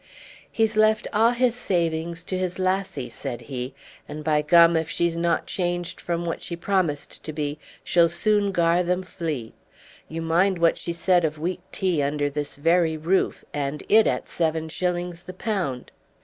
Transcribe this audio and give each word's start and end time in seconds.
"He's 0.51 0.75
left 0.75 1.07
a' 1.13 1.31
his 1.31 1.53
savings 1.53 2.23
to 2.23 2.35
his 2.35 2.57
lassie," 2.57 3.07
said 3.11 3.39
he, 3.39 3.75
"and 4.09 4.23
by 4.23 4.41
gom 4.41 4.75
if 4.75 4.89
she's 4.89 5.15
not 5.15 5.45
changed 5.45 6.01
from 6.01 6.25
what 6.25 6.41
she 6.41 6.55
promised 6.55 7.21
to 7.21 7.31
be 7.31 7.59
she'll 7.83 8.09
soon 8.09 8.51
gar 8.51 8.81
them 8.81 9.03
flee. 9.03 9.53
You 10.09 10.23
mind 10.23 10.57
what 10.57 10.79
she 10.79 10.91
said 10.91 11.23
of 11.23 11.37
weak 11.37 11.61
tea 11.71 12.01
under 12.01 12.31
this 12.31 12.55
very 12.55 12.97
roof, 12.97 13.45
and 13.53 13.83
it 13.89 14.07
at 14.07 14.27
seven 14.27 14.69
shillings 14.69 15.19
the 15.19 15.33
pound!" 15.33 15.91